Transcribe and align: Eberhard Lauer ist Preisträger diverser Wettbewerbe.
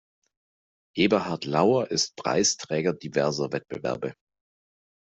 Eberhard 0.97 1.45
Lauer 1.45 1.91
ist 1.91 2.15
Preisträger 2.15 2.91
diverser 2.93 3.51
Wettbewerbe. 3.51 4.15